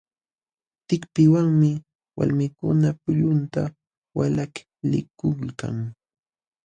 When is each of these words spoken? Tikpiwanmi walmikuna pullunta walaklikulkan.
Tikpiwanmi 0.87 1.69
walmikuna 2.17 2.89
pullunta 3.03 3.61
walaklikulkan. 4.17 5.77